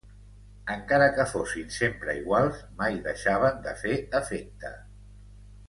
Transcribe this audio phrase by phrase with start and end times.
[0.75, 4.77] Encare que fossin sempre iguals, mai deixaven de fer efecte.